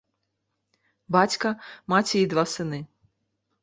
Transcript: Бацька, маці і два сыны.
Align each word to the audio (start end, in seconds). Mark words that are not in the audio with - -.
Бацька, 1.17 1.49
маці 1.97 2.17
і 2.25 2.27
два 2.35 2.43
сыны. 2.59 2.79